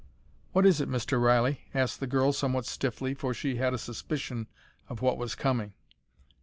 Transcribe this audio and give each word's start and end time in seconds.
"What 0.51 0.65
is 0.65 0.81
it 0.81 0.89
Mr 0.89 1.21
Reilly?" 1.21 1.61
asked 1.75 1.99
the 1.99 2.07
girl 2.07 2.33
somewhat 2.33 2.65
stiffly, 2.65 3.13
for 3.13 3.35
she 3.35 3.57
had 3.57 3.75
a 3.75 3.77
suspicion 3.77 4.47
of 4.89 5.03
what 5.03 5.19
was 5.19 5.35
coming. 5.35 5.73